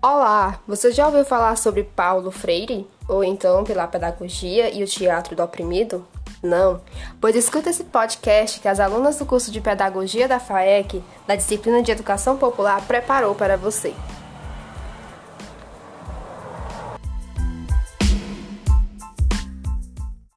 [0.00, 2.86] Olá, você já ouviu falar sobre Paulo Freire?
[3.08, 6.06] Ou então pela pedagogia e o teatro do oprimido?
[6.40, 6.80] Não?
[7.20, 11.82] Pois escuta esse podcast que as alunas do curso de pedagogia da FAEC, da disciplina
[11.82, 13.92] de educação popular, preparou para você.